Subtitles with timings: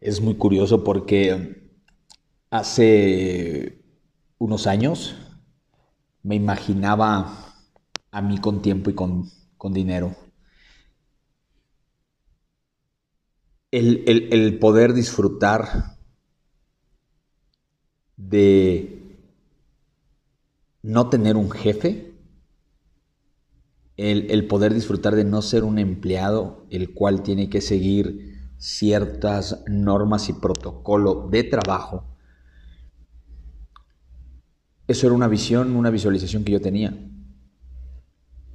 [0.00, 1.72] Es muy curioso porque
[2.50, 3.82] hace
[4.38, 5.16] unos años
[6.22, 7.54] me imaginaba
[8.10, 9.30] a mí con tiempo y con,
[9.72, 10.14] dinero.
[13.70, 15.96] El, poder disfrutar
[18.16, 19.02] de
[20.82, 22.12] no tener un jefe,
[23.96, 28.35] el, el, poder disfrutar de no ser un empleado el cual tiene que seguir
[28.66, 32.04] ciertas normas y protocolo de trabajo.
[34.88, 36.92] Eso era una visión, una visualización que yo tenía.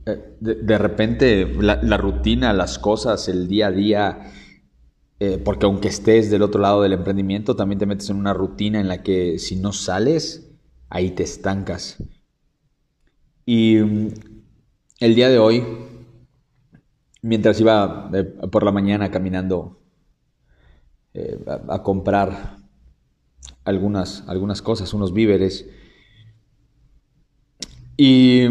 [0.05, 4.33] Eh, de, repente la, rutina, las cosas, el día a día,
[5.21, 8.81] eh, porque aunque estés del otro lado del emprendimiento, también te metes en una rutina
[8.81, 10.51] en la que si no sales,
[10.89, 12.03] ahí te estancas.
[13.45, 14.07] Y mm,
[14.99, 15.63] el día de hoy,
[17.21, 19.80] mientras iba eh, por la mañana caminando
[21.13, 22.57] eh, a, comprar
[23.65, 25.67] algunas, algunas cosas, unos víveres.
[27.97, 28.47] Y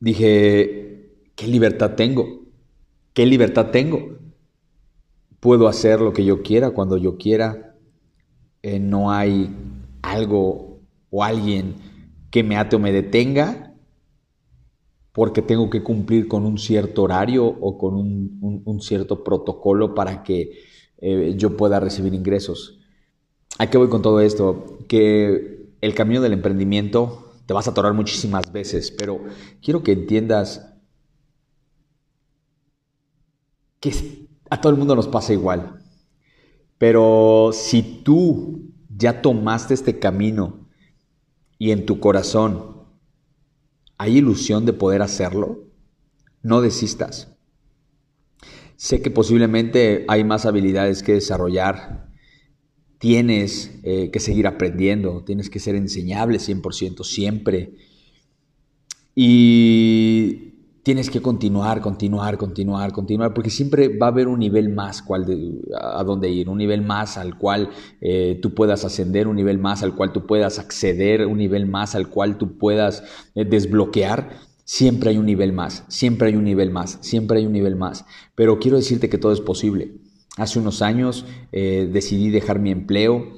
[0.00, 2.44] dije, ¿qué libertad tengo?
[3.12, 4.18] ¿Qué libertad tengo?
[5.40, 7.76] Puedo hacer lo que yo quiera cuando yo quiera.
[8.62, 9.54] Eh, no hay
[10.00, 11.74] algo o alguien
[12.30, 13.74] que me ate o me detenga
[15.12, 20.52] porque tengo que cumplir con un cierto horario o con un cierto protocolo para que
[20.98, 22.80] eh, yo pueda recibir ingresos.
[23.58, 24.78] ¿A qué voy con todo esto?
[24.88, 29.20] Que el camino del emprendimiento te vas a atorar muchísimas veces, pero
[29.62, 30.74] quiero que entiendas
[33.80, 35.82] que a todo el mundo nos pasa igual.
[36.78, 40.68] Pero si tú ya tomaste este camino
[41.58, 42.84] y en tu corazón
[43.96, 45.64] hay ilusión de poder hacerlo,
[46.42, 47.37] no desistas.
[48.78, 52.12] Sé que posiblemente hay más habilidades que desarrollar.
[52.98, 57.74] Tienes eh, que seguir aprendiendo, tienes que ser enseñable 100% siempre.
[59.16, 60.48] Y
[60.84, 65.26] tienes que continuar, continuar, continuar, continuar, porque siempre va a haber un nivel más cual
[65.74, 69.82] a dónde ir, un nivel más al cual eh, tú puedas ascender, un nivel más
[69.82, 73.02] al cual tú puedas acceder, un nivel más al cual tú puedas
[73.34, 77.54] eh, desbloquear siempre hay un nivel más, siempre hay un nivel más, siempre hay un
[77.54, 78.04] nivel más.
[78.34, 79.94] Pero quiero decirte que todo es posible.
[80.36, 83.32] Hace unos años eh, decidí dejar mi empleo,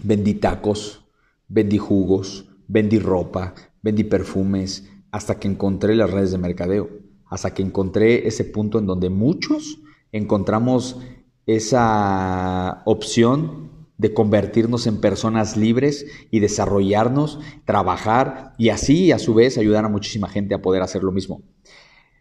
[0.00, 1.04] vendí tacos,
[1.48, 6.88] vendí jugos, vendí ropa, vendí perfumes, hasta que encontré las redes de mercadeo,
[7.26, 9.80] hasta que encontré ese punto en donde muchos
[10.12, 11.00] encontramos
[11.46, 13.71] esa opción
[14.02, 19.88] de convertirnos en personas libres y desarrollarnos, trabajar y así a su vez ayudar a
[19.88, 21.40] muchísima gente a poder hacer lo mismo.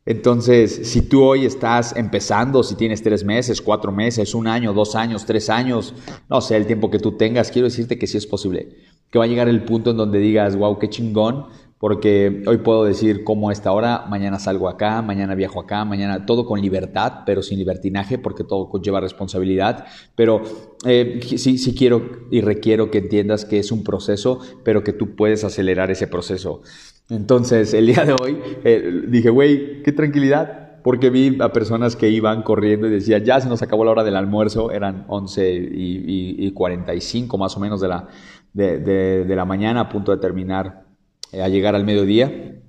[0.06, 4.96] Entonces, si tú hoy estás empezando, si tienes tres meses, cuatro meses, un año, dos
[4.96, 5.94] años, tres años,
[6.30, 8.70] no sé, el tiempo que tú tengas, quiero decirte que sí es posible.
[9.10, 11.48] Que va a llegar el punto en donde digas, wow, qué chingón,
[11.82, 16.28] porque hoy puedo decir cómo a esta hora, mañana salgo acá, mañana viajo acá, mañana
[16.28, 19.88] todo con libertad, pero sin libertinaje, porque todo conlleva responsabilidad.
[20.14, 20.44] Pero
[20.86, 25.44] eh, sí, quiero y requiero que entiendas que es un proceso, pero que tú puedes
[25.44, 26.62] acelerar ese proceso.
[27.10, 32.12] Entonces, el día de hoy eh, dije, güey, qué tranquilidad, porque vi a personas que
[32.12, 36.46] iban corriendo y decían, ya se nos acabó la hora del almuerzo, eran 11 y,
[36.46, 38.08] y, 45 más o menos de la,
[38.54, 40.91] de, de la mañana, a punto de terminar
[41.34, 42.62] a llegar al mediodía.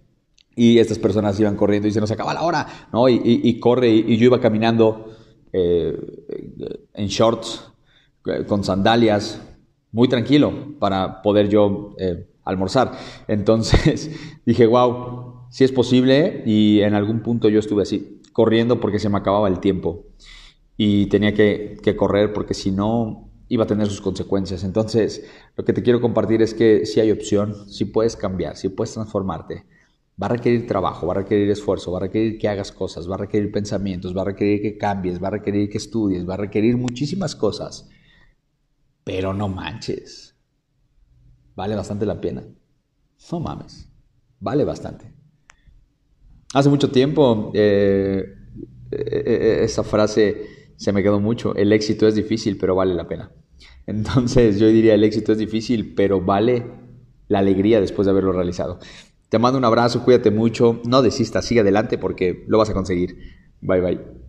[0.54, 3.08] Y estas personas iban corriendo y se nos acaba la hora, ¿no?
[3.08, 5.06] Y, corre, y, yo iba caminando
[5.52, 5.96] eh,
[6.92, 7.72] en shorts,
[8.26, 9.40] eh, con sandalias,
[9.92, 12.92] muy tranquilo para poder yo eh, almorzar.
[13.28, 14.10] Entonces
[14.46, 16.42] dije, wow, si es posible.
[16.44, 20.04] Y en algún punto yo estuve así, corriendo porque se me acababa el tiempo.
[20.76, 24.64] Y tenía que, que correr porque si no, iba a tener sus consecuencias.
[24.64, 25.26] Entonces,
[25.56, 28.94] lo que te quiero compartir es que si hay opción, si puedes cambiar, si puedes
[28.94, 29.66] transformarte,
[30.20, 33.16] va a requerir trabajo, va a requerir esfuerzo, va a requerir que hagas cosas, va
[33.16, 36.38] a requerir pensamientos, va a requerir que cambies, va a requerir que estudies, va a
[36.38, 37.90] requerir muchísimas cosas.
[39.04, 40.34] Pero no manches.
[41.54, 42.42] Vale bastante la pena.
[43.30, 43.86] No mames.
[44.40, 45.12] Vale bastante.
[46.54, 48.24] Hace mucho tiempo eh,
[48.90, 51.54] eh, eh, esa frase se me quedó mucho.
[51.54, 53.30] El éxito es difícil, pero vale la pena.
[53.86, 56.64] Entonces yo diría el éxito es difícil, pero vale
[57.28, 58.78] la alegría después de haberlo realizado.
[59.28, 63.16] Te mando un abrazo, cuídate mucho, no desistas, sigue adelante porque lo vas a conseguir.
[63.60, 64.22] Bye bye.